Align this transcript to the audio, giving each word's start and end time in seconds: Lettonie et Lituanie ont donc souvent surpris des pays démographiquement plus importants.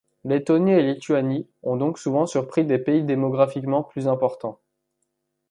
Lettonie 0.23 0.71
et 0.71 0.81
Lituanie 0.81 1.45
ont 1.61 1.77
donc 1.77 1.99
souvent 1.99 2.25
surpris 2.25 2.65
des 2.65 2.79
pays 2.79 3.03
démographiquement 3.03 3.83
plus 3.83 4.07
importants. 4.07 4.59